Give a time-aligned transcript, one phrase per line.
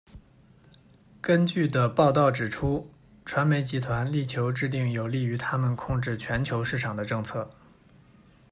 [1.21, 2.89] 根据《》的报道指出
[3.23, 7.47] ，“传媒集团力求制定有利于它们控制全球市场的政策”。